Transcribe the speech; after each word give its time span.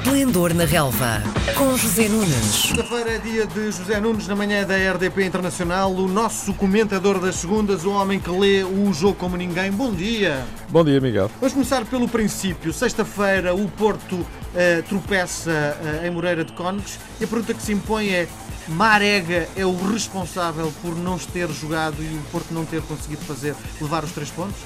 Esplendor 0.00 0.54
na 0.54 0.64
Relva, 0.64 1.22
com 1.54 1.76
José 1.76 2.08
Nunes. 2.08 2.62
Segunda-feira 2.62 3.10
é 3.10 3.18
dia 3.18 3.46
de 3.46 3.70
José 3.70 4.00
Nunes 4.00 4.26
na 4.26 4.34
manhã 4.34 4.66
da 4.66 4.74
RDP 4.74 5.26
Internacional, 5.26 5.92
o 5.92 6.08
nosso 6.08 6.54
comentador 6.54 7.20
das 7.20 7.36
segundas, 7.36 7.84
o 7.84 7.90
homem 7.90 8.18
que 8.18 8.30
lê 8.30 8.64
o 8.64 8.90
jogo 8.94 9.16
como 9.16 9.36
ninguém. 9.36 9.70
Bom 9.70 9.92
dia. 9.92 10.42
Bom 10.70 10.82
dia, 10.82 10.98
Miguel. 11.02 11.30
Vamos 11.38 11.52
começar 11.52 11.84
pelo 11.84 12.08
princípio. 12.08 12.72
Sexta-feira 12.72 13.54
o 13.54 13.68
Porto 13.68 14.26
eh, 14.54 14.82
tropeça 14.88 15.50
eh, 15.50 16.06
em 16.06 16.10
Moreira 16.10 16.46
de 16.46 16.52
Cónegos 16.52 16.98
e 17.20 17.24
a 17.24 17.28
pergunta 17.28 17.52
que 17.52 17.62
se 17.62 17.72
impõe 17.72 18.08
é 18.08 18.26
Marega 18.68 19.48
é 19.54 19.66
o 19.66 19.76
responsável 19.92 20.72
por 20.80 20.96
não 20.96 21.18
ter 21.18 21.50
jogado 21.50 22.02
e 22.02 22.06
o 22.06 22.22
Porto 22.32 22.54
não 22.54 22.64
ter 22.64 22.80
conseguido 22.82 23.22
fazer 23.26 23.54
levar 23.78 24.02
os 24.02 24.12
três 24.12 24.30
pontos? 24.30 24.56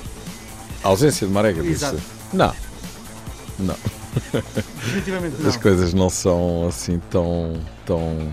A 0.84 0.88
ausência 0.88 1.26
de 1.26 1.32
Marega, 1.32 1.60
disse. 1.60 1.84
Exato. 1.84 2.00
Não. 2.32 2.54
Não. 3.58 3.76
Definitivamente 4.84 5.36
não. 5.40 5.48
As 5.48 5.56
coisas 5.56 5.94
não 5.94 6.10
são 6.10 6.66
assim 6.68 7.00
tão, 7.10 7.54
tão 7.84 8.32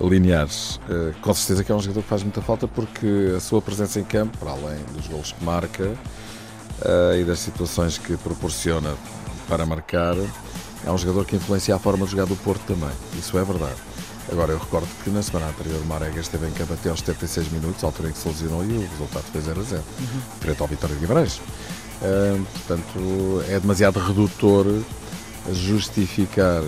lineares. 0.00 0.80
Eh, 0.88 1.12
com 1.20 1.34
certeza 1.34 1.64
que 1.64 1.72
é 1.72 1.74
um 1.74 1.80
jogador 1.80 2.02
que 2.02 2.08
faz 2.08 2.22
muita 2.22 2.42
falta 2.42 2.66
porque 2.66 3.34
a 3.36 3.40
sua 3.40 3.60
presença 3.62 4.00
em 4.00 4.04
campo, 4.04 4.36
para 4.38 4.50
além 4.50 4.78
dos 4.94 5.06
golos 5.06 5.32
que 5.32 5.44
marca 5.44 5.92
eh, 6.84 7.20
e 7.20 7.24
das 7.24 7.38
situações 7.38 7.98
que 7.98 8.16
proporciona 8.16 8.94
para 9.48 9.64
marcar, 9.66 10.16
é 10.84 10.90
um 10.90 10.98
jogador 10.98 11.24
que 11.24 11.36
influencia 11.36 11.74
a 11.74 11.78
forma 11.78 12.04
de 12.04 12.12
jogar 12.12 12.26
do 12.26 12.36
Porto 12.36 12.62
também. 12.66 12.90
Isso 13.18 13.36
é 13.38 13.44
verdade. 13.44 13.76
Agora, 14.30 14.52
eu 14.52 14.58
recordo 14.58 14.88
que 15.02 15.10
na 15.10 15.22
semana 15.22 15.48
anterior 15.48 15.80
o 15.80 15.84
Marega 15.84 16.20
esteve 16.20 16.46
em 16.46 16.52
campo 16.52 16.72
até 16.72 16.88
aos 16.88 17.00
76 17.00 17.50
minutos, 17.50 17.82
altura 17.84 18.08
em 18.08 18.12
que 18.12 18.18
se 18.18 18.28
lesionou 18.28 18.64
e 18.64 18.72
o 18.78 18.88
resultado 18.88 19.24
foi 19.24 19.40
0 19.40 19.60
a 19.60 19.64
0, 19.64 19.82
frente 20.40 20.60
ao 20.62 20.68
Vitória 20.68 20.94
de 20.94 21.00
Guimarães. 21.02 21.40
Uh, 22.02 22.44
portanto, 22.52 23.44
é 23.48 23.60
demasiado 23.60 24.00
redutor 24.00 24.66
justificar 25.52 26.62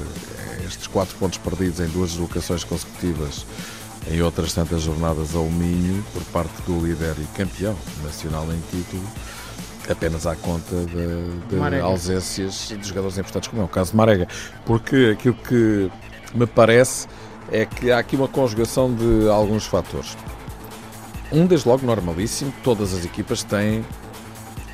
estes 0.65 0.87
quatro 0.87 1.16
pontos 1.16 1.38
perdidos 1.38 1.80
em 1.80 1.88
duas 1.88 2.10
deslocações 2.10 2.65
consecutivas 2.65 3.45
em 4.10 4.21
outras 4.21 4.52
tantas 4.52 4.82
jornadas 4.82 5.35
ao 5.35 5.45
Minho 5.45 6.05
por 6.12 6.23
parte 6.24 6.62
do 6.66 6.87
líder 6.87 7.15
e 7.18 7.24
campeão 7.37 7.77
nacional 8.02 8.46
em 8.52 8.60
título. 8.71 9.02
Apenas 9.88 10.27
à 10.27 10.35
conta 10.35 10.77
de, 10.87 11.49
de 11.49 11.80
ausências 11.80 12.68
de 12.68 12.88
jogadores 12.88 13.18
importantes 13.18 13.49
como 13.49 13.62
é 13.62 13.65
o 13.65 13.68
caso 13.68 13.90
de 13.90 13.96
Marega. 13.96 14.29
Porque 14.65 15.15
aquilo 15.15 15.35
que 15.35 15.90
me 16.35 16.46
parece 16.46 17.07
é 17.52 17.66
que 17.66 17.90
há 17.90 17.99
aqui 17.99 18.16
uma 18.16 18.29
conjugação 18.29 18.95
de 18.95 19.29
alguns 19.29 19.66
fatores. 19.66 20.16
Um 21.30 21.46
desde 21.46 21.68
logo 21.68 21.85
normalíssimo 21.85 22.52
todas 22.62 22.95
as 22.95 23.05
equipas 23.05 23.43
têm 23.43 23.85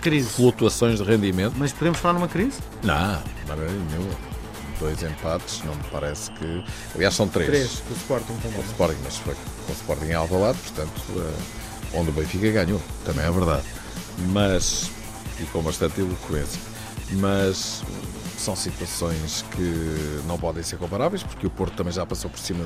Crise. 0.01 0.29
flutuações 0.31 0.99
de 0.99 1.05
rendimento 1.05 1.55
Mas 1.57 1.73
podemos 1.73 1.99
falar 1.99 2.15
numa 2.15 2.29
crise? 2.29 2.59
não, 2.83 3.23
de 3.23 3.49
maneira 3.49 3.71
nenhuma. 3.73 4.31
Dois 4.79 5.03
empates, 5.03 5.63
não 5.65 5.75
me 5.75 5.83
parece 5.93 6.31
que. 6.31 6.65
Aliás, 6.95 7.15
são 7.15 7.29
três. 7.29 7.49
Três, 7.51 7.71
do 7.87 7.95
Sporting 7.97 8.33
também. 8.41 8.53
Com 8.53 8.63
o 8.63 8.65
Sporting, 8.65 8.99
mas 9.05 9.17
foi 9.19 9.35
com 9.35 9.73
o 9.73 9.75
Sporting 9.75 10.07
em 10.07 10.15
Alvalade, 10.15 10.57
portanto, 10.59 11.03
eh, 11.19 11.99
onde 11.99 12.09
o 12.09 12.13
Benfica 12.15 12.51
ganhou, 12.51 12.81
também 13.05 13.23
é 13.27 13.31
verdade. 13.31 13.63
Mas, 14.33 14.91
e 15.39 15.45
com 15.45 15.61
bastante 15.61 16.01
eloquência. 16.01 16.59
Mas 17.13 17.83
são 18.39 18.57
situações 18.57 19.45
que 19.51 20.23
não 20.27 20.39
podem 20.39 20.63
ser 20.63 20.79
comparáveis, 20.79 21.23
porque 21.23 21.47
o 21.47 21.51
Porto 21.51 21.75
também 21.77 21.93
já 21.93 22.07
passou 22.07 22.31
por 22.31 22.39
cima 22.41 22.65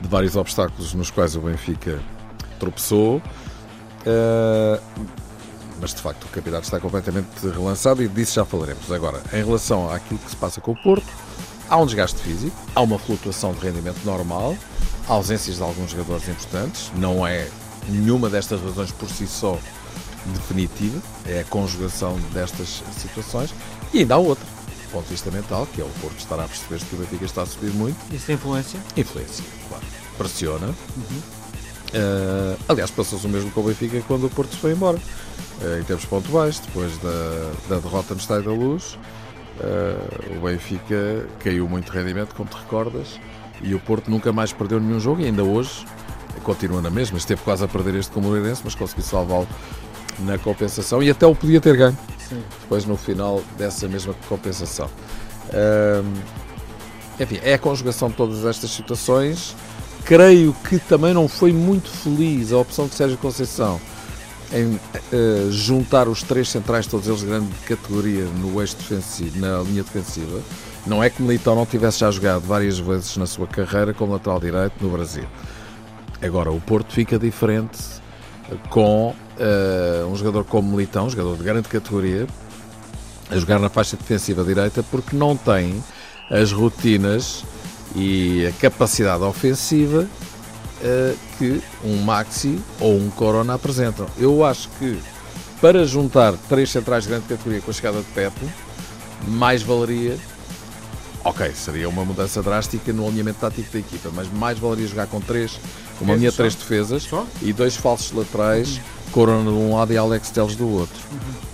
de 0.00 0.06
vários 0.08 0.36
obstáculos 0.36 0.94
nos 0.94 1.10
quais 1.10 1.34
o 1.34 1.40
Benfica 1.40 2.00
tropeçou. 2.60 3.20
Eh, 4.06 4.80
mas 5.80 5.94
de 5.94 6.00
facto 6.00 6.24
o 6.24 6.28
campeonato 6.28 6.64
está 6.64 6.80
completamente 6.80 7.28
relançado 7.42 8.02
e 8.02 8.08
disso 8.08 8.34
já 8.34 8.44
falaremos. 8.44 8.90
Agora, 8.90 9.22
em 9.32 9.44
relação 9.44 9.90
àquilo 9.90 10.18
que 10.18 10.30
se 10.30 10.36
passa 10.36 10.60
com 10.60 10.72
o 10.72 10.76
Porto, 10.76 11.06
há 11.68 11.76
um 11.76 11.86
desgaste 11.86 12.18
físico, 12.20 12.56
há 12.74 12.80
uma 12.80 12.98
flutuação 12.98 13.52
de 13.52 13.60
rendimento 13.60 14.04
normal, 14.04 14.56
há 15.08 15.12
ausências 15.12 15.56
de 15.56 15.62
alguns 15.62 15.90
jogadores 15.90 16.28
importantes, 16.28 16.90
não 16.96 17.26
é 17.26 17.48
nenhuma 17.88 18.28
destas 18.28 18.60
razões 18.60 18.90
por 18.92 19.08
si 19.08 19.26
só 19.26 19.58
definitiva, 20.34 21.00
é 21.24 21.40
a 21.40 21.44
conjugação 21.44 22.18
destas 22.32 22.82
situações, 22.98 23.54
e 23.92 24.00
ainda 24.00 24.14
há 24.14 24.18
outra, 24.18 24.44
do 24.44 24.90
ponto 24.90 25.04
de 25.04 25.10
vista 25.10 25.30
mental, 25.30 25.66
que 25.72 25.80
é 25.80 25.84
o 25.84 25.88
Porto 26.00 26.18
estar 26.18 26.40
a 26.40 26.44
perceber-se 26.48 26.84
que 26.86 26.96
o 26.96 26.98
Benfica 26.98 27.24
está 27.24 27.42
a 27.42 27.46
subir 27.46 27.70
muito, 27.72 27.96
Isso 28.12 28.26
tem 28.26 28.34
influência? 28.34 28.80
influencia, 28.96 29.44
claro, 29.68 29.84
pressiona. 30.18 30.74
Uh, 31.94 32.58
aliás, 32.68 32.90
passou-se 32.90 33.24
o 33.24 33.28
mesmo 33.28 33.50
com 33.52 33.60
o 33.60 33.64
Benfica 33.64 34.02
quando 34.08 34.26
o 34.26 34.30
Porto 34.30 34.56
foi 34.56 34.72
embora. 34.72 34.98
Uh, 35.60 35.80
em 35.80 35.84
termos 35.84 36.04
pontuais, 36.04 36.58
depois 36.58 36.98
da, 36.98 37.52
da 37.68 37.80
derrota 37.80 38.12
no 38.12 38.20
Estádio 38.20 38.50
da 38.50 38.52
Luz, 38.52 38.98
uh, 39.58 40.36
o 40.36 40.46
Benfica 40.46 41.26
caiu 41.38 41.66
muito 41.66 41.90
rendimento, 41.90 42.34
como 42.34 42.48
te 42.48 42.56
recordas, 42.56 43.18
e 43.62 43.74
o 43.74 43.80
Porto 43.80 44.10
nunca 44.10 44.32
mais 44.32 44.52
perdeu 44.52 44.78
nenhum 44.78 45.00
jogo, 45.00 45.22
e 45.22 45.24
ainda 45.24 45.42
hoje 45.42 45.86
continua 46.42 46.80
na 46.80 46.90
mesma. 46.90 47.18
Esteve 47.18 47.42
quase 47.42 47.64
a 47.64 47.68
perder 47.68 47.94
este 47.96 48.12
com 48.12 48.20
o 48.20 48.22
Moreirense, 48.22 48.62
mas 48.64 48.74
conseguiu 48.74 49.04
salvá-lo 49.04 49.48
na 50.20 50.38
compensação 50.38 51.02
e 51.02 51.10
até 51.10 51.26
o 51.26 51.34
podia 51.34 51.60
ter 51.60 51.76
ganho 51.76 51.98
Sim. 52.28 52.42
depois 52.60 52.84
no 52.84 52.96
final 52.96 53.42
dessa 53.58 53.88
mesma 53.88 54.14
compensação. 54.28 54.88
Ahm, 55.52 56.14
enfim, 57.20 57.40
é 57.42 57.54
a 57.54 57.58
conjugação 57.58 58.08
de 58.08 58.14
todas 58.14 58.44
estas 58.44 58.70
situações. 58.70 59.54
Creio 60.04 60.54
que 60.68 60.78
também 60.78 61.12
não 61.12 61.26
foi 61.26 61.52
muito 61.52 61.90
feliz 61.90 62.52
a 62.52 62.58
opção 62.58 62.86
de 62.86 62.94
Sérgio 62.94 63.18
Conceição 63.18 63.80
em 64.52 64.78
eh, 65.12 65.48
juntar 65.50 66.08
os 66.08 66.22
três 66.22 66.48
centrais, 66.48 66.86
todos 66.86 67.06
eles 67.06 67.20
de 67.20 67.26
grande 67.26 67.52
categoria, 67.66 68.24
no 68.24 68.60
eixo 68.60 68.76
defensivo, 68.76 69.38
na 69.38 69.60
linha 69.62 69.82
defensiva. 69.82 70.40
Não 70.86 71.02
é 71.02 71.10
que 71.10 71.20
Militão 71.20 71.54
não 71.54 71.66
tivesse 71.66 72.00
já 72.00 72.10
jogado 72.10 72.42
várias 72.42 72.78
vezes 72.78 73.16
na 73.16 73.26
sua 73.26 73.46
carreira 73.46 73.92
como 73.92 74.12
lateral 74.12 74.38
direito 74.38 74.74
no 74.80 74.90
Brasil. 74.90 75.24
Agora, 76.22 76.50
o 76.50 76.60
Porto 76.60 76.92
fica 76.92 77.18
diferente 77.18 77.78
com 78.70 79.14
eh, 79.38 80.04
um 80.08 80.14
jogador 80.14 80.44
como 80.44 80.70
Militão, 80.70 81.06
um 81.06 81.10
jogador 81.10 81.36
de 81.36 81.42
grande 81.42 81.68
categoria, 81.68 82.26
a 83.30 83.36
jogar 83.36 83.58
na 83.58 83.68
faixa 83.68 83.96
defensiva 83.96 84.44
direita 84.44 84.82
porque 84.84 85.16
não 85.16 85.36
tem 85.36 85.82
as 86.30 86.52
rotinas 86.52 87.44
e 87.94 88.46
a 88.46 88.52
capacidade 88.52 89.22
ofensiva 89.22 90.06
eh, 90.82 91.14
que 91.38 91.62
um 91.84 91.96
Maxi 92.02 92.58
ou 92.80 92.96
um 92.96 93.10
Corona 93.10 93.54
apresentam. 93.54 94.06
Eu 94.18 94.44
acho 94.44 94.68
que 94.78 94.98
para 95.60 95.84
juntar 95.84 96.34
três 96.48 96.70
centrais 96.70 97.04
de 97.04 97.10
grande 97.10 97.26
categoria 97.26 97.60
com 97.60 97.70
a 97.70 97.74
chegada 97.74 97.98
de 97.98 98.04
Pepe, 98.06 98.46
mais 99.26 99.62
valeria. 99.62 100.16
Ok, 101.24 101.50
seria 101.54 101.88
uma 101.88 102.04
mudança 102.04 102.42
drástica 102.42 102.92
no 102.92 103.06
alinhamento 103.06 103.40
tático 103.40 103.72
da 103.72 103.78
equipa, 103.78 104.10
mas 104.14 104.30
mais 104.30 104.58
valeria 104.58 104.86
jogar 104.86 105.06
com 105.08 105.20
três, 105.20 105.58
uma 106.00 106.14
linha 106.14 106.30
de 106.30 106.36
três 106.36 106.54
defesas 106.54 107.02
Só? 107.02 107.26
e 107.42 107.52
dois 107.52 107.74
falsos 107.74 108.12
laterais, 108.12 108.80
Corona 109.10 109.50
de 109.50 109.56
um 109.56 109.74
lado 109.74 109.92
e 109.92 109.96
Alex 109.96 110.30
Teles 110.30 110.54
do 110.54 110.68
outro. 110.68 111.00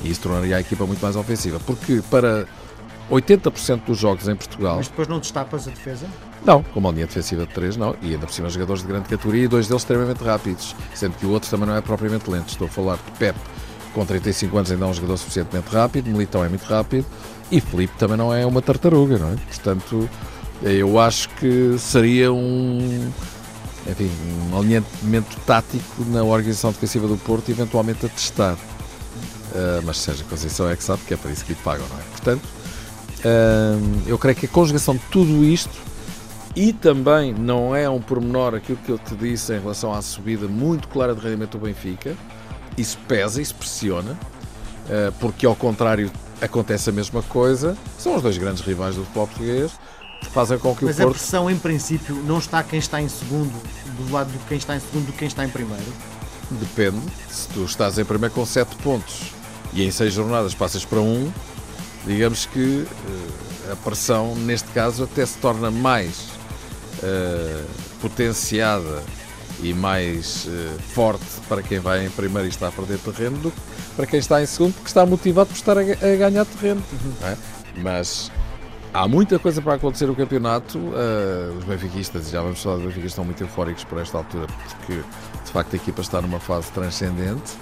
E 0.02 0.10
isso 0.10 0.20
tornaria 0.20 0.56
a 0.56 0.60
equipa 0.60 0.84
muito 0.84 1.00
mais 1.00 1.16
ofensiva. 1.16 1.58
Porque 1.60 2.02
para 2.10 2.46
80% 3.10 3.84
dos 3.86 3.98
jogos 3.98 4.28
em 4.28 4.34
Portugal, 4.34 4.76
Mas 4.76 4.88
depois 4.88 5.08
não 5.08 5.20
destapas 5.20 5.66
a 5.68 5.70
defesa? 5.70 6.06
Não, 6.44 6.62
com 6.62 6.80
uma 6.80 6.90
linha 6.90 7.06
defensiva 7.06 7.46
de 7.46 7.52
3, 7.52 7.76
não. 7.76 7.94
E 8.02 8.14
ainda 8.14 8.26
por 8.26 8.32
cima 8.32 8.48
jogadores 8.48 8.82
de 8.82 8.88
grande 8.88 9.08
categoria 9.08 9.44
e 9.44 9.48
dois 9.48 9.68
deles 9.68 9.82
extremamente 9.82 10.22
rápidos. 10.22 10.74
Sendo 10.94 11.16
que 11.16 11.26
o 11.26 11.30
outro 11.30 11.48
também 11.48 11.66
não 11.66 11.76
é 11.76 11.80
propriamente 11.80 12.28
lento. 12.28 12.48
Estou 12.48 12.66
a 12.66 12.70
falar 12.70 12.96
de 12.96 13.18
Pep, 13.18 13.38
com 13.94 14.04
35 14.04 14.56
anos 14.56 14.70
ainda 14.70 14.84
é 14.84 14.88
um 14.88 14.94
jogador 14.94 15.16
suficientemente 15.16 15.68
rápido, 15.70 16.10
Militão 16.10 16.44
é 16.44 16.48
muito 16.48 16.64
rápido 16.64 17.06
e 17.50 17.60
Felipe 17.60 17.94
também 17.98 18.16
não 18.16 18.34
é 18.34 18.46
uma 18.46 18.62
tartaruga, 18.62 19.18
não 19.18 19.32
é? 19.32 19.36
Portanto, 19.36 20.08
eu 20.62 20.98
acho 20.98 21.28
que 21.30 21.76
seria 21.78 22.32
um, 22.32 23.12
enfim, 23.86 24.10
um 24.50 24.58
alinhamento 24.58 25.36
tático 25.46 26.04
na 26.06 26.22
organização 26.24 26.72
defensiva 26.72 27.06
do 27.06 27.16
Porto, 27.18 27.50
eventualmente 27.50 28.06
a 28.06 28.08
testar. 28.08 28.56
Ah, 29.54 29.80
mas 29.84 29.98
Sérgio 29.98 30.24
Conceição 30.26 30.68
é 30.70 30.76
que 30.76 30.82
sabe 30.82 31.02
que 31.06 31.14
é 31.14 31.16
para 31.16 31.30
isso 31.30 31.44
que 31.44 31.52
lhe 31.52 31.58
pagam, 31.62 31.86
não 31.88 31.98
é? 31.98 32.02
Portanto, 32.10 32.42
ah, 33.24 33.78
eu 34.06 34.18
creio 34.18 34.36
que 34.36 34.46
a 34.46 34.48
conjugação 34.48 34.94
de 34.94 35.02
tudo 35.10 35.44
isto 35.44 35.91
e 36.54 36.72
também 36.72 37.32
não 37.32 37.74
é 37.74 37.88
um 37.88 38.00
pormenor 38.00 38.54
aquilo 38.54 38.78
que 38.78 38.90
eu 38.90 38.98
te 38.98 39.14
disse 39.14 39.54
em 39.54 39.60
relação 39.60 39.92
à 39.92 40.02
subida 40.02 40.46
muito 40.46 40.86
clara 40.88 41.14
de 41.14 41.20
rendimento 41.20 41.58
do 41.58 41.64
Benfica. 41.64 42.14
Isso 42.76 42.98
pesa, 43.08 43.40
isso 43.40 43.54
pressiona, 43.54 44.18
eh, 44.88 45.12
porque 45.18 45.46
ao 45.46 45.54
contrário 45.56 46.10
acontece 46.40 46.90
a 46.90 46.92
mesma 46.92 47.22
coisa. 47.22 47.76
São 47.98 48.16
os 48.16 48.22
dois 48.22 48.36
grandes 48.36 48.62
rivais 48.62 48.96
do 48.96 49.02
futebol 49.02 49.26
português, 49.26 49.72
fazem 50.32 50.58
com 50.58 50.74
que 50.74 50.84
Mas 50.84 50.98
o 50.98 51.02
a 51.02 51.04
Porto. 51.04 51.16
pressão, 51.16 51.50
em 51.50 51.58
princípio, 51.58 52.16
não 52.16 52.38
está 52.38 52.62
quem 52.62 52.78
está 52.78 53.00
em 53.00 53.08
segundo, 53.08 53.52
do 53.96 54.12
lado 54.12 54.30
de 54.30 54.38
quem 54.46 54.58
está 54.58 54.76
em 54.76 54.80
segundo 54.80 55.06
do 55.06 55.12
que 55.12 55.18
quem 55.18 55.28
está 55.28 55.44
em 55.44 55.48
primeiro. 55.48 55.84
Depende. 56.50 57.00
Se 57.30 57.48
tu 57.48 57.64
estás 57.64 57.98
em 57.98 58.04
primeiro 58.04 58.34
com 58.34 58.44
7 58.44 58.76
pontos 58.76 59.32
e 59.72 59.84
em 59.84 59.90
6 59.90 60.12
jornadas 60.12 60.54
passas 60.54 60.84
para 60.84 61.00
1, 61.00 61.32
digamos 62.06 62.44
que 62.44 62.86
eh, 62.86 63.72
a 63.72 63.76
pressão, 63.76 64.34
neste 64.34 64.68
caso, 64.70 65.04
até 65.04 65.24
se 65.24 65.38
torna 65.38 65.70
mais 65.70 66.41
eh, 67.02 67.64
potenciada 68.00 69.02
e 69.62 69.72
mais 69.72 70.48
eh, 70.48 70.76
forte 70.94 71.24
para 71.48 71.62
quem 71.62 71.78
vai 71.78 72.06
em 72.06 72.10
primeiro 72.10 72.46
e 72.46 72.50
está 72.50 72.68
a 72.68 72.72
perder 72.72 72.98
terreno 72.98 73.38
do 73.38 73.50
que 73.50 73.60
para 73.96 74.06
quem 74.06 74.18
está 74.18 74.42
em 74.42 74.46
segundo, 74.46 74.72
porque 74.74 74.88
está 74.88 75.04
motivado 75.04 75.48
por 75.48 75.56
estar 75.56 75.76
a, 75.76 75.80
a 75.80 76.16
ganhar 76.16 76.44
terreno. 76.46 76.82
não 77.20 77.28
é? 77.28 77.36
Mas 77.76 78.30
há 78.92 79.06
muita 79.06 79.38
coisa 79.38 79.60
para 79.60 79.74
acontecer 79.74 80.06
no 80.06 80.14
campeonato. 80.14 80.78
Uh, 80.78 81.58
os 81.58 81.64
benfiquistas, 81.64 82.30
já 82.30 82.40
vamos 82.42 82.62
falar 82.62 82.76
dos 82.76 82.84
benfiquistas, 82.86 83.12
estão 83.12 83.24
muito 83.24 83.42
eufóricos 83.42 83.84
por 83.84 83.98
esta 84.00 84.18
altura, 84.18 84.46
porque 84.78 85.02
de 85.44 85.52
facto 85.52 85.74
a 85.74 85.76
equipa 85.76 86.00
está 86.00 86.20
numa 86.20 86.40
fase 86.40 86.70
transcendente. 86.72 87.52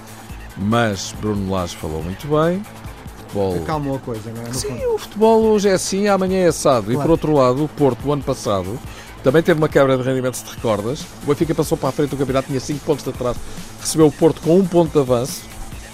Mas 0.57 1.15
Bruno 1.21 1.51
Lage 1.51 1.77
falou 1.77 2.03
muito 2.03 2.27
bem. 2.29 2.63
Futebol... 3.31 3.57
Acalmou 3.63 3.97
a 3.97 3.99
coisa, 4.01 4.33
não 4.33 4.43
é? 4.43 4.49
No 4.49 4.55
Sim, 4.55 4.69
fundo. 4.69 4.95
o 4.95 4.99
futebol 4.99 5.43
hoje 5.43 5.69
é 5.69 5.73
assim, 5.73 6.09
amanhã 6.09 6.39
é 6.39 6.49
assado. 6.49 6.87
Claro. 6.87 6.99
E 6.99 7.03
por 7.03 7.11
outro 7.11 7.33
lado, 7.33 7.65
o 7.65 7.69
Porto, 7.69 8.07
o 8.07 8.13
ano 8.13 8.23
passado, 8.23 8.79
também 9.23 9.43
teve 9.43 9.59
uma 9.59 9.69
quebra 9.69 9.97
de 9.97 10.03
rendimento, 10.03 10.37
se 10.37 10.45
te 10.45 10.55
recordas. 10.55 11.03
O 11.23 11.27
Benfica 11.27 11.55
passou 11.55 11.79
para 11.79 11.91
a 11.91 11.93
frente 11.93 12.11
do 12.11 12.17
campeonato, 12.17 12.49
tinha 12.49 12.61
5 12.61 12.85
pontos 12.85 13.05
de 13.05 13.11
atraso, 13.11 13.39
recebeu 13.81 14.07
o 14.07 14.13
Porto 14.13 14.41
com 14.41 14.59
um 14.59 14.67
ponto 14.67 14.93
de 14.93 14.99
avanço 14.99 15.43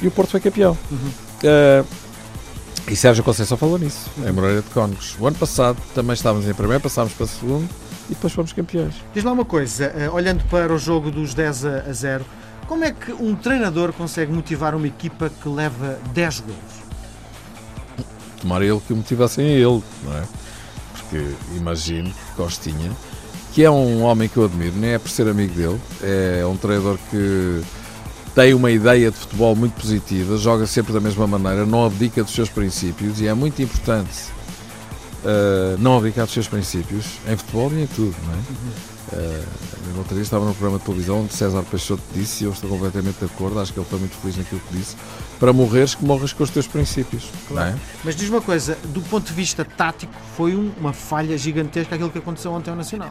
e 0.01 0.07
o 0.07 0.11
Porto 0.11 0.31
foi 0.31 0.41
campeão. 0.41 0.77
Uhum. 0.91 1.11
Uh, 1.45 1.87
e 2.89 2.97
Sérgio 2.97 3.25
Conceição 3.25 3.57
falou 3.59 3.79
nisso, 3.79 4.09
em 4.25 4.33
Moreira 4.33 4.63
de 4.63 4.71
Cónegos. 4.71 5.17
O 5.19 5.27
ano 5.27 5.37
passado 5.37 5.77
também 5.95 6.15
estávamos 6.15 6.49
em 6.49 6.55
primeiro, 6.55 6.81
passámos 6.83 7.13
para 7.13 7.27
segundo 7.27 7.69
e 8.09 8.15
depois 8.15 8.33
fomos 8.33 8.53
campeões. 8.53 8.95
Diz 9.13 9.25
lá 9.25 9.33
uma 9.33 9.45
coisa, 9.45 9.93
uh, 9.93 10.15
olhando 10.15 10.45
para 10.45 10.73
o 10.73 10.79
jogo 10.79 11.11
dos 11.11 11.35
10 11.35 11.65
a 11.67 11.93
0, 11.93 12.25
como 12.69 12.85
é 12.85 12.93
que 12.93 13.13
um 13.13 13.35
treinador 13.35 13.93
consegue 13.93 14.33
motivar 14.33 14.75
uma 14.75 14.87
equipa 14.87 15.31
que 15.43 15.49
leva 15.49 15.99
10 16.13 16.41
gols? 16.41 16.86
Tomara 18.47 18.65
ele 18.65 18.81
que 18.87 18.93
o 18.93 18.97
motivassem 18.97 19.45
a 19.45 19.51
ele, 19.51 19.83
não 20.05 20.17
é? 20.17 20.23
Porque 20.93 21.35
imagino 21.57 22.09
que 22.09 22.37
Costinha, 22.37 22.93
que 23.53 23.65
é 23.65 23.71
um 23.71 24.05
homem 24.05 24.29
que 24.29 24.37
eu 24.37 24.45
admiro, 24.45 24.77
nem 24.77 24.91
é 24.91 24.99
por 25.01 25.11
ser 25.11 25.27
amigo 25.27 25.53
dele, 25.53 25.81
é 26.01 26.47
um 26.47 26.57
treinador 26.57 26.97
que 27.11 27.61
tem 28.37 28.55
uma 28.55 28.71
ideia 28.71 29.11
de 29.11 29.17
futebol 29.17 29.57
muito 29.57 29.73
positiva, 29.73 30.37
joga 30.37 30.65
sempre 30.65 30.93
da 30.93 31.01
mesma 31.01 31.27
maneira, 31.27 31.67
não 31.67 31.85
abdica 31.85 32.23
dos 32.23 32.33
seus 32.33 32.49
princípios 32.49 33.21
e 33.21 33.27
é 33.27 33.35
muito 33.35 33.61
importante 33.61 34.36
uh, 35.27 35.79
não 35.79 35.99
abdicar 35.99 36.25
dos 36.25 36.35
seus 36.35 36.49
princípios 36.49 37.19
em 37.29 37.37
futebol 37.37 37.71
e 37.73 37.83
em 37.83 37.87
tudo, 37.87 38.15
não 38.25 38.33
é? 38.33 38.37
Uhum. 38.37 38.97
Uh, 39.13 39.67
outro 39.99 40.15
dia 40.15 40.23
estava 40.23 40.45
no 40.45 40.53
programa 40.53 40.79
de 40.79 40.85
televisão 40.85 41.23
onde 41.23 41.35
César 41.35 41.63
Peixoto 41.63 42.03
disse, 42.13 42.45
e 42.45 42.47
eu 42.47 42.53
estou 42.53 42.69
completamente 42.71 43.19
de 43.19 43.25
acordo, 43.25 43.59
acho 43.59 43.73
que 43.73 43.79
ele 43.79 43.87
foi 43.89 43.99
muito 43.99 44.17
feliz 44.17 44.37
naquilo 44.37 44.61
que 44.69 44.77
disse, 44.77 44.97
para 45.39 45.53
morreres 45.53 45.95
que 45.95 46.05
morres 46.05 46.33
com 46.33 46.43
os 46.43 46.51
teus 46.51 46.67
princípios. 46.67 47.25
Claro. 47.49 47.71
É? 47.71 47.79
Mas 48.05 48.17
diz 48.17 48.29
uma 48.29 48.41
coisa, 48.41 48.77
do 48.85 49.01
ponto 49.03 49.27
de 49.27 49.33
vista 49.33 49.65
tático, 49.65 50.13
foi 50.37 50.55
uma 50.55 50.93
falha 50.93 51.37
gigantesca 51.37 51.95
aquilo 51.95 52.11
que 52.11 52.19
aconteceu 52.19 52.53
ontem 52.53 52.71
ao 52.71 52.77
Nacional. 52.77 53.11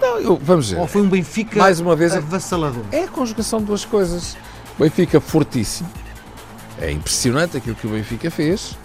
Não, 0.00 0.18
eu, 0.18 0.36
vamos 0.42 0.70
ver. 0.70 0.78
Ou 0.78 0.86
foi 0.86 1.02
um 1.02 1.08
Benfica 1.08 1.58
Mais 1.58 1.80
uma 1.80 1.96
vez, 1.96 2.14
avassalador? 2.14 2.84
É 2.92 3.04
a 3.04 3.08
conjugação 3.08 3.60
de 3.60 3.66
duas 3.66 3.84
coisas. 3.84 4.36
Benfica 4.78 5.20
fortíssimo. 5.20 5.88
É 6.80 6.90
impressionante 6.90 7.56
aquilo 7.56 7.74
que 7.74 7.86
o 7.86 7.90
Benfica 7.90 8.30
fez, 8.30 8.76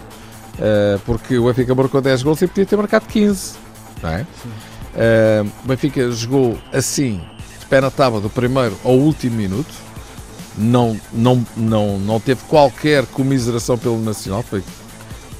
uh, 0.54 0.98
porque 1.04 1.38
o 1.38 1.46
Benfica 1.46 1.74
marcou 1.74 2.00
10 2.00 2.22
gols 2.22 2.42
e 2.42 2.46
podia 2.46 2.66
ter 2.66 2.76
marcado 2.76 3.06
15. 3.06 3.54
Não 4.02 4.10
é? 4.10 4.22
Uh, 4.22 5.50
o 5.64 5.68
Benfica 5.68 6.10
jogou 6.10 6.58
assim, 6.72 7.20
de 7.60 7.66
pé 7.66 7.80
na 7.80 7.90
tábua, 7.90 8.20
do 8.20 8.30
primeiro 8.30 8.76
ao 8.84 8.92
último 8.92 9.36
minuto. 9.36 9.72
Não, 10.56 11.00
não, 11.12 11.46
não, 11.56 11.98
não 11.98 12.20
teve 12.20 12.42
qualquer 12.44 13.06
comiseração 13.06 13.78
pelo 13.78 13.98
Nacional, 14.02 14.42
foi 14.42 14.62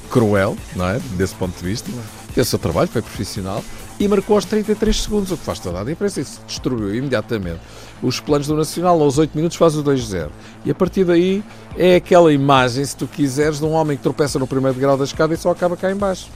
cruel, 0.09 0.57
não 0.75 0.89
é? 0.89 0.99
Desse 1.17 1.35
ponto 1.35 1.55
de 1.55 1.63
vista. 1.63 1.91
Fez 2.33 2.47
o 2.47 2.49
seu 2.49 2.59
trabalho, 2.59 2.87
foi 2.87 3.01
profissional 3.01 3.63
e 3.99 4.07
marcou 4.07 4.35
aos 4.35 4.45
33 4.45 5.03
segundos, 5.03 5.31
o 5.31 5.37
que 5.37 5.43
faz 5.43 5.59
toda 5.59 5.81
a 5.81 5.83
diferença. 5.83 6.21
Isso 6.21 6.41
destruiu 6.47 6.93
imediatamente 6.95 7.59
os 8.01 8.19
planos 8.19 8.47
do 8.47 8.55
Nacional. 8.55 9.01
Aos 9.01 9.17
8 9.17 9.35
minutos 9.35 9.57
faz 9.57 9.75
o 9.75 9.83
2-0. 9.83 10.29
E 10.65 10.71
a 10.71 10.75
partir 10.75 11.03
daí 11.03 11.43
é 11.77 11.95
aquela 11.95 12.33
imagem, 12.33 12.83
se 12.83 12.95
tu 12.95 13.07
quiseres, 13.07 13.59
de 13.59 13.65
um 13.65 13.71
homem 13.71 13.95
que 13.97 14.03
tropeça 14.03 14.39
no 14.39 14.47
primeiro 14.47 14.77
grau 14.79 14.97
da 14.97 15.03
escada 15.03 15.33
e 15.33 15.37
só 15.37 15.51
acaba 15.51 15.77
cá 15.77 15.91
embaixo. 15.91 16.27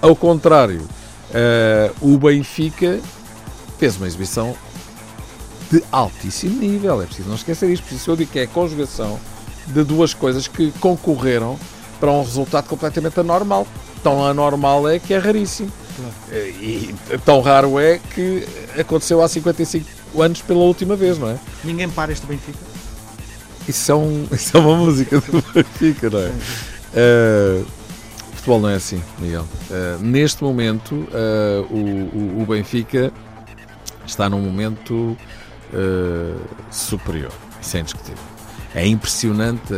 Ao 0.00 0.16
contrário, 0.16 0.80
uh, 0.80 1.94
o 2.00 2.18
Benfica 2.18 2.98
fez 3.78 3.96
uma 3.96 4.06
exibição 4.06 4.56
de 5.70 5.82
altíssimo 5.92 6.58
nível. 6.58 7.00
É 7.02 7.06
preciso 7.06 7.28
não 7.28 7.36
esquecer 7.36 7.70
isto. 7.70 7.86
Por 7.86 7.94
isso 7.94 8.10
eu 8.10 8.16
digo 8.16 8.30
que 8.32 8.38
é 8.38 8.42
a 8.42 8.48
conjugação 8.48 9.18
de 9.66 9.84
duas 9.84 10.12
coisas 10.12 10.48
que 10.48 10.72
concorreram 10.80 11.58
para 12.00 12.10
um 12.10 12.22
resultado 12.22 12.68
completamente 12.68 13.18
anormal. 13.20 13.66
Tão 14.02 14.24
anormal 14.24 14.88
é 14.88 14.98
que 14.98 15.14
é 15.14 15.18
raríssimo. 15.18 15.70
Claro. 15.96 16.14
E 16.60 16.94
tão 17.24 17.40
raro 17.40 17.78
é 17.78 17.98
que 18.14 18.46
aconteceu 18.78 19.22
há 19.22 19.28
55 19.28 19.86
anos 20.20 20.42
pela 20.42 20.60
última 20.60 20.96
vez, 20.96 21.18
não 21.18 21.28
é? 21.28 21.38
Ninguém 21.64 21.88
para 21.88 22.12
este 22.12 22.26
Benfica. 22.26 22.58
Isso 23.68 23.92
é, 23.92 23.94
um, 23.94 24.26
isso 24.32 24.56
é 24.56 24.60
uma 24.60 24.76
música 24.76 25.20
do 25.20 25.42
Benfica, 25.52 26.10
não 26.10 26.18
é? 26.18 26.32
Uh, 26.92 27.66
futebol 28.34 28.60
não 28.60 28.68
é 28.68 28.74
assim, 28.74 29.02
Miguel. 29.18 29.46
Uh, 29.70 30.02
neste 30.02 30.42
momento, 30.42 30.94
uh, 30.94 31.66
o, 31.70 32.38
o, 32.38 32.42
o, 32.42 32.46
Benfica 32.46 33.12
está 34.06 34.28
num 34.28 34.40
momento 34.40 35.16
superior. 36.70 37.32
Isso 37.62 37.76
é 37.78 37.80
indiscutível. 37.80 38.24
É 38.74 38.86
impressionante 38.86 39.72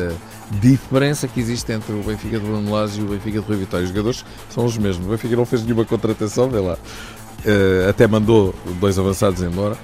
diferença 0.50 1.26
que 1.26 1.40
existe 1.40 1.72
entre 1.72 1.92
o 1.92 2.02
Benfica 2.02 2.38
de 2.38 2.44
Bruno 2.44 2.70
Lage 2.70 3.00
e 3.00 3.04
o 3.04 3.08
Benfica 3.08 3.40
de 3.40 3.46
Rui 3.46 3.56
Vitória. 3.56 3.84
Os 3.84 3.90
jogadores 3.90 4.24
são 4.50 4.64
os 4.64 4.76
mesmos. 4.76 5.06
O 5.06 5.10
Benfica 5.10 5.36
não 5.36 5.46
fez 5.46 5.62
nenhuma 5.62 5.84
contratação, 5.84 6.48
vê 6.48 6.60
lá. 6.60 6.74
Uh, 6.74 7.88
até 7.88 8.06
mandou 8.06 8.54
dois 8.80 8.98
avançados 8.98 9.42
embora. 9.42 9.76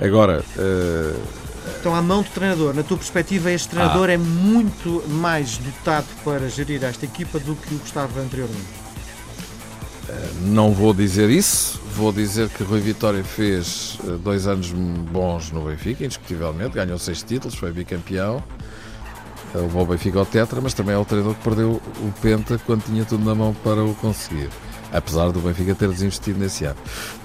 Agora. 0.00 0.44
Uh... 0.56 1.42
Então, 1.80 1.94
à 1.94 2.02
mão 2.02 2.22
do 2.22 2.28
treinador, 2.28 2.74
na 2.74 2.82
tua 2.82 2.96
perspectiva, 2.96 3.50
este 3.50 3.68
treinador 3.68 4.08
ah. 4.08 4.12
é 4.12 4.16
muito 4.16 5.02
mais 5.08 5.58
dotado 5.58 6.06
para 6.24 6.48
gerir 6.48 6.82
esta 6.84 7.04
equipa 7.04 7.38
do 7.38 7.56
que 7.56 7.74
o 7.74 7.78
que 7.78 7.86
estava 7.86 8.20
anteriormente? 8.20 8.82
Uh, 10.08 10.46
não 10.46 10.72
vou 10.72 10.92
dizer 10.92 11.30
isso. 11.30 11.80
Vou 11.94 12.12
dizer 12.12 12.48
que 12.48 12.62
Rui 12.62 12.80
Vitória 12.80 13.22
fez 13.22 13.98
dois 14.24 14.46
anos 14.46 14.72
bons 14.72 15.50
no 15.50 15.62
Benfica, 15.62 16.04
indiscutivelmente. 16.04 16.70
Ganhou 16.70 16.98
seis 16.98 17.22
títulos, 17.22 17.54
foi 17.54 17.70
bicampeão 17.70 18.42
levou 19.54 19.82
o 19.82 19.86
Benfica 19.86 20.18
ao 20.18 20.26
Tetra, 20.26 20.60
mas 20.60 20.74
também 20.74 20.94
é 20.94 20.98
o 20.98 21.04
treinador 21.04 21.34
que 21.34 21.42
perdeu 21.42 21.70
o 21.70 22.12
Penta 22.20 22.58
quando 22.66 22.84
tinha 22.84 23.04
tudo 23.04 23.24
na 23.24 23.34
mão 23.34 23.54
para 23.62 23.84
o 23.84 23.94
conseguir. 23.94 24.48
Apesar 24.92 25.30
do 25.30 25.40
Benfica 25.40 25.74
ter 25.74 25.88
desinvestido 25.88 26.38
nesse 26.38 26.64
ano. 26.64 26.78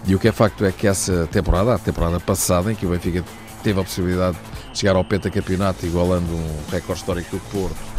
E 0.06 0.16
o 0.16 0.20
que 0.20 0.28
é 0.28 0.32
facto 0.32 0.64
é 0.64 0.72
que 0.72 0.88
essa 0.88 1.28
temporada, 1.32 1.74
a 1.74 1.78
temporada 1.78 2.20
passada, 2.20 2.72
em 2.72 2.76
que 2.76 2.86
o 2.86 2.90
Benfica 2.90 3.24
teve 3.62 3.80
a 3.80 3.84
possibilidade 3.84 4.38
de 4.72 4.80
chegar 4.80 4.96
ao 4.96 5.04
pentacampeonato, 5.04 5.86
igualando 5.86 6.34
um 6.34 6.72
recorde 6.72 7.02
histórico 7.02 7.36
do 7.36 7.42
Porto, 7.52 7.98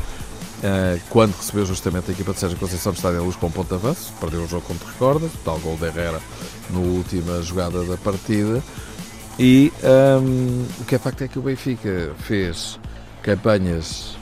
eh, 0.62 0.98
quando 1.08 1.36
recebeu 1.36 1.64
justamente 1.64 2.10
a 2.10 2.12
equipa 2.12 2.32
de 2.32 2.40
Sérgio 2.40 2.58
Conceição 2.58 2.92
no 2.92 2.96
Estádio 2.96 3.18
da 3.18 3.24
Luz 3.24 3.36
com 3.36 3.46
um 3.46 3.50
ponto 3.50 3.68
de 3.68 3.74
avanço, 3.74 4.12
perdeu 4.20 4.42
o 4.42 4.48
jogo 4.48 4.64
como 4.66 4.78
te 4.78 4.86
recordas, 4.86 5.30
tal 5.44 5.58
gol 5.60 5.76
de 5.76 5.86
Herrera 5.86 6.20
na 6.70 6.78
última 6.80 7.42
jogada 7.42 7.84
da 7.84 7.96
partida. 7.96 8.62
E 9.38 9.72
um, 9.82 9.86
ehm, 9.86 10.66
o 10.80 10.84
que 10.84 10.96
é 10.96 10.98
facto 10.98 11.22
é 11.22 11.28
que 11.28 11.38
o 11.38 11.42
Benfica 11.42 12.12
fez 12.18 12.80
campanhas 13.28 14.16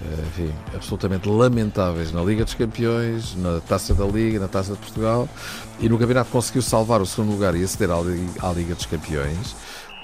eh, 0.00 0.24
enfim, 0.28 0.54
absolutamente 0.72 1.28
lamentáveis 1.28 2.12
na 2.12 2.22
Liga 2.22 2.44
dos 2.44 2.54
Campeões, 2.54 3.34
na 3.34 3.58
Taça 3.60 3.92
da 3.94 4.04
Liga, 4.04 4.38
na 4.38 4.46
Taça 4.46 4.74
de 4.74 4.78
Portugal 4.78 5.28
e 5.80 5.88
no 5.88 5.98
Campeonato 5.98 6.30
conseguiu 6.30 6.62
salvar 6.62 7.00
o 7.00 7.06
segundo 7.06 7.32
lugar 7.32 7.56
e 7.56 7.64
aceder 7.64 7.90
à 7.90 8.52
Liga 8.52 8.76
dos 8.76 8.86
Campeões, 8.86 9.56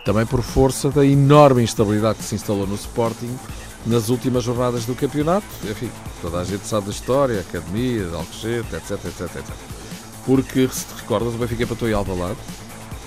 também 0.04 0.26
por 0.26 0.42
força 0.42 0.90
da 0.90 1.07
enorme 1.07 1.62
instabilidade 1.62 2.19
que 2.19 2.25
se 2.25 2.35
instalou 2.35 2.66
no 2.66 2.75
Sporting 2.75 3.38
nas 3.87 4.09
últimas 4.09 4.42
jornadas 4.42 4.85
do 4.85 4.97
campeonato. 4.97 5.47
Enfim, 5.64 5.88
toda 6.21 6.40
a 6.40 6.45
gente 6.45 6.66
sabe 6.66 6.87
da 6.87 6.92
história, 6.92 7.40
academia, 7.40 8.09
Alcochete, 8.12 8.75
etc, 8.75 8.90
etc, 9.04 9.21
etc. 9.21 9.45
Porque, 10.26 10.69
se 10.69 10.87
te 10.87 11.00
recordas, 11.02 11.35
o 11.35 11.38
Benfica 11.38 11.62
empatou 11.62 11.88
em 11.88 11.92
Alvalade, 11.92 12.37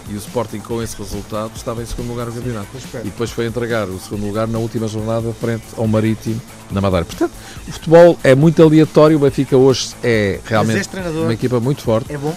e 0.10 0.14
o 0.14 0.18
Sporting 0.18 0.60
com 0.60 0.82
esse 0.82 0.98
resultado 0.98 1.52
estava 1.56 1.82
em 1.82 1.86
segundo 1.86 2.10
lugar 2.10 2.26
no 2.28 2.34
campeonato. 2.34 2.68
E 2.96 3.06
depois 3.06 3.32
foi 3.32 3.48
entregar 3.48 3.88
o 3.88 4.00
segundo 4.00 4.26
lugar 4.26 4.48
na 4.48 4.60
última 4.60 4.88
jornada 4.88 5.32
frente 5.34 5.64
ao 5.78 5.88
Marítimo 5.88 6.42
na 6.72 6.82
Madeira. 6.82 7.06
Portanto, 7.06 7.32
o 7.68 7.72
futebol 7.72 8.18
é 8.24 8.36
muito 8.36 8.62
aleatório. 8.62 9.18
O 9.18 9.20
Benfica 9.20 9.56
hoje 9.56 9.96
é 10.04 10.40
realmente 10.46 10.90
uma 11.22 11.34
equipa 11.34 11.60
muito 11.60 11.82
forte. 11.82 12.12
É 12.12 12.18
bom? 12.18 12.36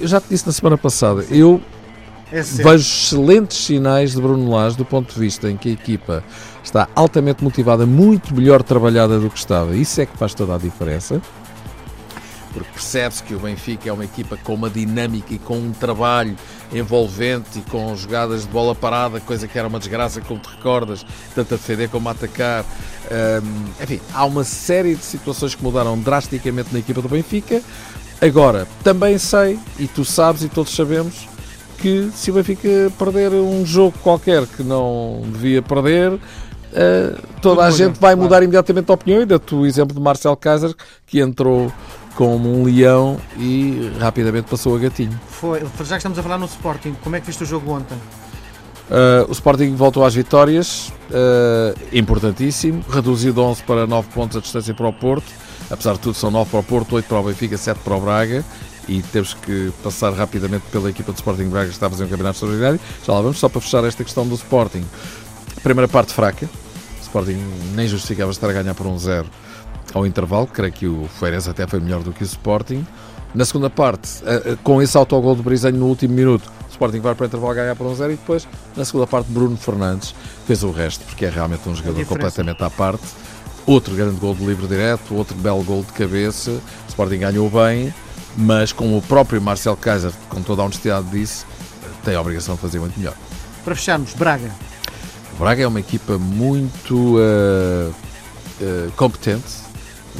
Eu 0.00 0.06
já 0.08 0.20
te 0.20 0.28
disse 0.28 0.46
na 0.46 0.52
semana 0.52 0.76
passada, 0.76 1.24
eu 1.30 1.60
é 2.30 2.42
vejo 2.42 2.76
excelentes 2.76 3.56
sinais 3.56 4.12
de 4.12 4.20
Bruno 4.20 4.50
Lage 4.50 4.76
do 4.76 4.84
ponto 4.84 5.14
de 5.14 5.18
vista 5.18 5.50
em 5.50 5.56
que 5.56 5.70
a 5.70 5.72
equipa 5.72 6.24
está 6.62 6.88
altamente 6.94 7.42
motivada, 7.42 7.86
muito 7.86 8.34
melhor 8.34 8.62
trabalhada 8.62 9.18
do 9.18 9.30
que 9.30 9.38
estava. 9.38 9.76
Isso 9.76 10.00
é 10.00 10.06
que 10.06 10.16
faz 10.18 10.34
toda 10.34 10.54
a 10.54 10.58
diferença 10.58 11.22
porque 12.56 12.70
percebe-se 12.72 13.22
que 13.22 13.34
o 13.34 13.38
Benfica 13.38 13.90
é 13.90 13.92
uma 13.92 14.06
equipa 14.06 14.34
com 14.42 14.54
uma 14.54 14.70
dinâmica 14.70 15.34
e 15.34 15.38
com 15.38 15.58
um 15.58 15.72
trabalho 15.72 16.34
envolvente 16.72 17.58
e 17.58 17.60
com 17.60 17.94
jogadas 17.94 18.44
de 18.44 18.48
bola 18.48 18.74
parada, 18.74 19.20
coisa 19.20 19.46
que 19.46 19.58
era 19.58 19.68
uma 19.68 19.78
desgraça, 19.78 20.22
como 20.22 20.40
te 20.40 20.48
recordas, 20.48 21.04
tanto 21.34 21.52
a 21.52 21.56
defender 21.58 21.90
como 21.90 22.08
a 22.08 22.12
atacar. 22.12 22.64
Um, 22.64 23.82
enfim, 23.82 24.00
há 24.14 24.24
uma 24.24 24.42
série 24.42 24.94
de 24.94 25.04
situações 25.04 25.54
que 25.54 25.62
mudaram 25.62 25.98
drasticamente 25.98 26.72
na 26.72 26.78
equipa 26.78 27.02
do 27.02 27.10
Benfica. 27.10 27.60
Agora, 28.22 28.66
também 28.82 29.18
sei, 29.18 29.58
e 29.78 29.86
tu 29.86 30.02
sabes 30.02 30.42
e 30.42 30.48
todos 30.48 30.74
sabemos, 30.74 31.28
que 31.76 32.10
se 32.14 32.30
o 32.30 32.34
Benfica 32.34 32.90
perder 32.98 33.32
um 33.32 33.66
jogo 33.66 33.98
qualquer 34.02 34.46
que 34.46 34.62
não 34.62 35.20
devia 35.30 35.60
perder, 35.60 36.14
uh, 36.14 36.18
toda 37.42 37.66
a 37.66 37.70
gente 37.70 38.00
vai 38.00 38.14
mudar 38.14 38.42
imediatamente 38.42 38.90
a 38.90 38.94
opinião. 38.94 39.20
E 39.20 39.26
dá-te 39.26 39.54
o 39.54 39.66
exemplo 39.66 39.94
de 39.94 40.00
Marcel 40.00 40.34
Kaiser, 40.38 40.74
que 41.04 41.20
entrou 41.20 41.70
como 42.16 42.50
um 42.50 42.64
leão 42.64 43.18
e 43.38 43.92
rapidamente 44.00 44.48
passou 44.48 44.74
a 44.74 44.78
gatinho. 44.78 45.20
Foi, 45.28 45.60
já 45.60 45.66
que 45.90 45.96
estamos 45.96 46.18
a 46.18 46.22
falar 46.22 46.38
no 46.38 46.46
Sporting, 46.46 46.96
como 47.04 47.14
é 47.14 47.20
que 47.20 47.26
viste 47.26 47.42
o 47.42 47.46
jogo 47.46 47.70
ontem? 47.70 47.96
Uh, 48.88 49.28
o 49.28 49.32
Sporting 49.32 49.74
voltou 49.74 50.04
às 50.04 50.14
vitórias, 50.14 50.92
uh, 51.10 51.78
importantíssimo, 51.92 52.82
reduziu 52.88 53.32
de 53.32 53.40
11 53.40 53.62
para 53.64 53.86
9 53.86 54.08
pontos 54.14 54.36
a 54.36 54.40
distância 54.40 54.72
para 54.72 54.88
o 54.88 54.92
Porto, 54.92 55.26
apesar 55.70 55.92
de 55.92 55.98
tudo 56.00 56.14
são 56.14 56.30
9 56.30 56.50
para 56.50 56.60
o 56.60 56.62
Porto, 56.62 56.96
8 56.96 57.06
para 57.06 57.20
o 57.20 57.22
Benfica, 57.24 57.58
7 57.58 57.80
para 57.80 57.94
o 57.94 58.00
Braga, 58.00 58.44
e 58.88 59.02
temos 59.02 59.34
que 59.34 59.72
passar 59.82 60.12
rapidamente 60.14 60.64
pela 60.72 60.88
equipa 60.88 61.12
do 61.12 61.16
Sporting 61.16 61.48
Braga 61.48 61.66
que 61.66 61.74
está 61.74 61.88
a 61.88 61.90
fazer 61.90 62.04
um 62.04 62.08
campeonato 62.08 62.36
extraordinário. 62.36 62.80
Já 63.04 63.12
lá 63.12 63.20
vamos, 63.20 63.38
só 63.38 63.48
para 63.48 63.60
fechar 63.60 63.84
esta 63.84 64.02
questão 64.02 64.26
do 64.26 64.36
Sporting. 64.36 64.84
Primeira 65.62 65.88
parte 65.88 66.14
fraca, 66.14 66.46
o 66.46 67.02
Sporting 67.02 67.36
nem 67.74 67.86
justificava 67.86 68.30
estar 68.30 68.48
a 68.48 68.52
ganhar 68.52 68.74
por 68.74 68.86
um 68.86 68.96
zero 68.96 69.26
ao 69.94 70.06
intervalo, 70.06 70.46
creio 70.46 70.72
que 70.72 70.86
o 70.86 71.08
Feirense 71.08 71.48
até 71.48 71.66
foi 71.66 71.80
melhor 71.80 72.02
do 72.02 72.12
que 72.12 72.22
o 72.22 72.24
Sporting. 72.24 72.86
Na 73.34 73.44
segunda 73.44 73.68
parte, 73.68 74.22
uh, 74.22 74.56
com 74.62 74.80
esse 74.80 74.96
autogol 74.96 75.34
do 75.34 75.42
Brisanho 75.42 75.76
no 75.76 75.86
último 75.86 76.14
minuto, 76.14 76.50
Sporting 76.70 77.00
vai 77.00 77.14
para 77.14 77.24
o 77.24 77.26
intervalo 77.26 77.54
ganhar 77.54 77.74
por 77.74 77.86
um 77.86 77.94
zero 77.94 78.12
e 78.12 78.16
depois, 78.16 78.46
na 78.76 78.84
segunda 78.84 79.06
parte, 79.06 79.30
Bruno 79.30 79.56
Fernandes 79.56 80.14
fez 80.46 80.62
o 80.62 80.70
resto, 80.70 81.04
porque 81.06 81.24
é 81.24 81.30
realmente 81.30 81.68
um 81.68 81.74
jogador 81.74 82.04
completamente 82.04 82.62
à 82.62 82.70
parte. 82.70 83.04
Outro 83.66 83.94
grande 83.94 84.16
gol 84.16 84.34
de 84.34 84.44
livre 84.44 84.66
direto, 84.66 85.14
outro 85.14 85.36
belo 85.36 85.62
gol 85.64 85.82
de 85.82 85.92
cabeça. 85.92 86.50
O 86.52 86.88
Sporting 86.88 87.18
ganhou 87.18 87.50
bem, 87.50 87.92
mas 88.36 88.72
como 88.72 88.98
o 88.98 89.02
próprio 89.02 89.40
Marcel 89.40 89.76
Kaiser, 89.76 90.12
com 90.28 90.42
toda 90.42 90.62
a 90.62 90.66
honestidade, 90.66 91.08
disse, 91.10 91.44
tem 92.04 92.14
a 92.14 92.20
obrigação 92.20 92.54
de 92.54 92.60
fazer 92.60 92.78
muito 92.78 92.98
melhor. 92.98 93.14
Para 93.64 93.74
fecharmos, 93.74 94.14
Braga. 94.14 94.50
O 95.34 95.38
Braga 95.38 95.62
é 95.62 95.66
uma 95.66 95.80
equipa 95.80 96.16
muito 96.16 97.16
uh, 97.16 97.90
uh, 98.60 98.92
competente, 98.96 99.65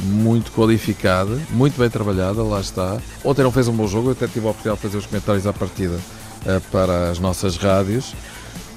muito 0.03 0.51
qualificada, 0.51 1.39
muito 1.49 1.79
bem 1.79 1.89
trabalhada, 1.89 2.43
lá 2.43 2.59
está. 2.59 2.97
Ontem 3.23 3.43
não 3.43 3.51
fez 3.51 3.67
um 3.67 3.73
bom 3.73 3.87
jogo, 3.87 4.09
eu 4.09 4.11
até 4.13 4.27
tive 4.27 4.47
a 4.47 4.51
oportunidade 4.51 4.77
de 4.77 4.81
fazer 4.81 4.97
os 4.97 5.05
comentários 5.05 5.47
à 5.47 5.53
partida 5.53 5.95
uh, 5.95 6.61
para 6.71 7.09
as 7.09 7.19
nossas 7.19 7.57
rádios. 7.57 8.13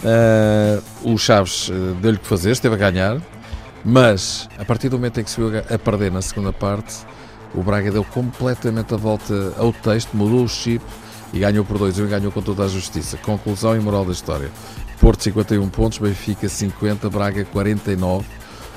Uh, 0.02 1.12
o 1.12 1.18
Chaves 1.18 1.68
uh, 1.68 1.94
deu-lhe 2.00 2.18
que 2.18 2.26
fazer, 2.26 2.52
esteve 2.52 2.74
a 2.74 2.78
ganhar, 2.78 3.20
mas 3.84 4.48
a 4.58 4.64
partir 4.64 4.88
do 4.88 4.96
momento 4.96 5.20
em 5.20 5.24
que 5.24 5.30
se 5.30 5.36
viu 5.36 5.50
a 5.58 5.78
perder 5.78 6.10
na 6.10 6.22
segunda 6.22 6.52
parte, 6.52 6.94
o 7.54 7.62
Braga 7.62 7.90
deu 7.90 8.04
completamente 8.04 8.94
a 8.94 8.96
volta 8.96 9.52
ao 9.58 9.72
texto, 9.72 10.16
mudou 10.16 10.44
o 10.44 10.48
chip 10.48 10.84
e 11.32 11.40
ganhou 11.40 11.64
por 11.64 11.78
2-1 11.78 12.04
e 12.04 12.08
ganhou 12.08 12.32
com 12.32 12.40
toda 12.40 12.64
a 12.64 12.68
justiça. 12.68 13.16
Conclusão 13.18 13.76
e 13.76 13.80
moral 13.80 14.04
da 14.04 14.12
história. 14.12 14.50
Porto 15.00 15.22
51 15.24 15.68
pontos, 15.68 15.98
Benfica 15.98 16.48
50, 16.48 17.08
Braga 17.10 17.44
49 17.44 18.24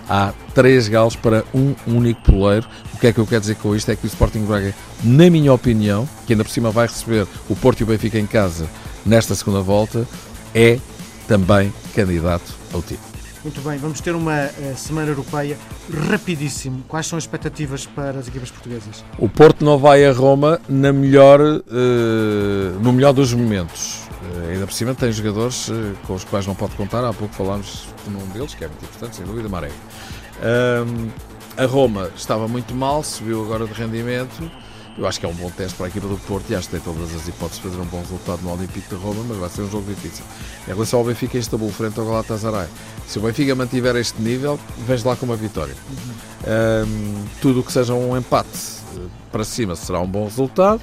há 0.10 0.33
três 0.53 0.88
galos 0.88 1.15
para 1.15 1.43
um 1.53 1.75
único 1.88 2.22
poleiro. 2.22 2.67
O 2.93 2.98
que 2.98 3.07
é 3.07 3.13
que 3.13 3.19
eu 3.19 3.25
quero 3.25 3.41
dizer 3.41 3.55
com 3.55 3.75
isto? 3.75 3.89
É 3.91 3.95
que 3.95 4.05
o 4.05 4.07
Sporting 4.07 4.45
Braga, 4.45 4.74
na 5.03 5.29
minha 5.29 5.53
opinião, 5.53 6.07
que 6.25 6.33
ainda 6.33 6.43
por 6.43 6.51
cima 6.51 6.72
vai 6.72 6.88
receber 6.88 7.27
o 7.50 7.55
Porto 7.55 7.81
e 7.81 7.83
o 7.83 7.88
Benfica 7.88 8.19
em 8.19 8.25
casa 8.25 8.67
nesta 9.05 9.36
segunda 9.36 9.62
volta, 9.62 10.07
é 10.53 10.79
também 11.27 11.74
candidato 11.93 12.53
ao 12.74 12.81
título. 12.81 13.13
Muito 13.43 13.60
bem, 13.60 13.77
vamos 13.77 14.00
ter 14.00 14.15
uma 14.15 14.45
uh, 14.45 14.77
semana 14.77 15.10
europeia 15.12 15.57
rapidíssimo. 16.10 16.81
Quais 16.88 17.07
são 17.07 17.17
as 17.17 17.25
expectativas 17.25 17.86
para 17.86 18.17
as 18.17 18.29
equipas 18.29 18.50
portuguesas? 18.50 19.03
O 19.17 19.27
Porto 19.27 19.65
não 19.65 19.77
vai 19.77 20.05
a 20.05 20.13
Roma 20.13 20.62
na 20.69 20.93
melhor, 20.93 21.41
uh, 21.41 22.79
no 22.81 22.93
melhor 22.93 23.12
dos 23.12 23.33
momentos. 23.33 24.03
Uh, 24.24 24.51
ainda 24.51 24.65
por 24.65 24.74
cima 24.74 24.96
tem 24.96 25.12
jogadores 25.12 25.70
com 26.08 26.13
os 26.13 26.24
quais 26.24 26.48
não 26.48 26.56
pode 26.56 26.75
contar. 26.75 27.03
Há 27.03 27.13
pouco 27.13 27.34
falámos 27.34 27.88
num 28.08 28.25
deles, 28.30 28.53
que 28.56 28.63
é 28.63 28.68
muito 28.68 28.84
importante, 28.86 29.15
sem 29.18 29.25
dúvida, 29.25 29.50
Maré. 29.50 29.72
a 31.58 31.65
Roma 31.65 32.10
estava 32.15 32.48
muito 32.48 32.74
mal, 32.74 33.03
subiu 33.03 33.44
agora 33.44 33.65
de 33.65 33.74
rendimento 33.74 34.50
eu 34.98 35.08
acho 35.08 35.20
que 35.20 35.25
é 35.25 35.30
um 35.30 35.34
bom 35.34 35.50
teste 35.50 35.75
para 35.75 35.88
a 35.88 35.89
equipa 35.89 36.08
do 36.08 36.18
Porto 36.18 36.50
e 36.51 36.56
acho 36.56 36.70
que 36.70 36.77
tem 36.77 36.82
todas 36.82 37.13
as 37.15 37.27
hipóteses 37.27 37.62
de 37.62 37.70
fazer 37.70 37.82
um 37.82 37.86
bom 37.86 38.00
resultado 38.00 38.42
no 38.44 38.53
Olympique 38.53 38.88
de 38.88 38.96
Roma, 38.96 39.24
mas 39.27 39.38
vai 39.38 39.50
ser 39.50 39.62
um 39.63 39.70
jogo 39.70 39.92
difícil. 39.92 40.24
Em 40.68 40.72
relação 40.72 41.00
ao 41.00 41.06
Benfica, 41.06 41.36
em 41.36 41.39
Istambul, 41.39 41.72
frente 41.72 42.00
ao 42.00 42.06
Galatasaray, 42.06 42.68
se 43.08 43.18
o 43.18 43.22
Benfica 43.24 43.56
mantiver 43.56 43.96
este 43.96 44.22
nível, 44.22 44.60
vens 44.86 45.03
lá 45.03 45.15
com 45.15 45.25
uma 45.25 45.36
vitória. 45.36 45.74
Uhum. 45.89 46.86
Um, 46.86 47.25
tudo 47.42 47.62
o 47.62 47.63
que 47.63 47.72
seja 47.72 47.94
um 47.94 48.15
empate 48.15 48.50
eh, 48.96 49.00
para 49.32 49.44
cima 49.44 49.75
será 49.75 50.00
um 50.00 50.08
bom 50.08 50.25
resultado. 50.25 50.82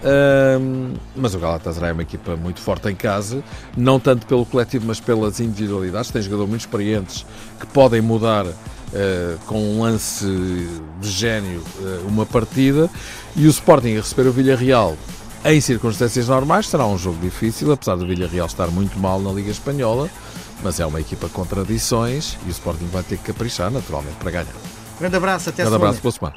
Um, 0.00 0.94
mas 1.16 1.34
o 1.34 1.38
Galatasaray 1.38 1.90
é 1.90 1.92
uma 1.92 2.02
equipa 2.02 2.36
muito 2.36 2.60
forte 2.60 2.88
em 2.88 2.94
casa, 2.94 3.42
não 3.76 3.98
tanto 3.98 4.26
pelo 4.26 4.46
coletivo, 4.46 4.86
mas 4.86 5.00
pelas 5.00 5.40
individualidades. 5.40 6.10
Tem 6.10 6.22
jogadores 6.22 6.48
muito 6.48 6.60
experientes 6.62 7.26
que 7.58 7.66
podem 7.66 8.00
mudar 8.00 8.46
uh, 8.46 9.38
com 9.46 9.60
um 9.60 9.82
lance 9.82 10.24
de 11.00 11.10
gênio 11.10 11.62
uh, 11.80 12.06
uma 12.06 12.24
partida. 12.24 12.88
E 13.34 13.46
o 13.46 13.50
Sporting 13.50 13.96
a 13.96 14.00
receber 14.00 14.28
o 14.28 14.32
Villarreal 14.32 14.96
em 15.44 15.60
circunstâncias 15.60 16.28
normais 16.28 16.66
será 16.66 16.86
um 16.86 16.98
jogo 16.98 17.18
difícil, 17.20 17.70
apesar 17.72 17.96
do 17.96 18.06
Villarreal 18.06 18.46
estar 18.46 18.68
muito 18.68 18.98
mal 18.98 19.20
na 19.20 19.30
Liga 19.32 19.50
Espanhola. 19.50 20.08
Mas 20.62 20.80
é 20.80 20.86
uma 20.86 21.00
equipa 21.00 21.28
com 21.28 21.44
tradições 21.44 22.36
e 22.44 22.48
o 22.48 22.50
Sporting 22.50 22.88
vai 22.92 23.04
ter 23.04 23.16
que 23.16 23.24
caprichar 23.24 23.70
naturalmente 23.70 24.16
para 24.16 24.30
ganhar. 24.30 24.54
Grande 24.98 25.16
abraço, 25.16 25.50
até 25.50 25.62
Grande 25.62 25.76
abraço, 25.76 26.02
boa 26.02 26.12
semana. 26.12 26.36